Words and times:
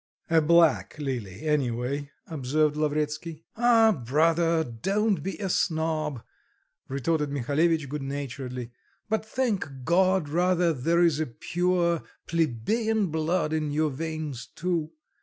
"A 0.31 0.41
black 0.41 0.97
lily, 0.97 1.41
any 1.43 1.69
way," 1.69 2.09
observed 2.25 2.75
Lavretsky. 2.75 3.45
"Ah, 3.55 3.91
brother, 3.91 4.63
don't 4.63 5.21
be 5.21 5.37
a 5.37 5.47
snob!" 5.47 6.23
retorted 6.87 7.29
Mihalevitch, 7.29 7.87
good 7.87 8.01
naturedly, 8.01 8.71
"but 9.09 9.23
thank 9.23 9.67
God 9.83 10.27
rather 10.27 10.73
there 10.73 11.03
is 11.03 11.19
a 11.19 11.27
pure 11.27 12.01
plebeian 12.25 13.11
blood 13.11 13.53
in 13.53 13.69
your 13.69 13.91
veins 13.91 14.47
too. 14.55 14.89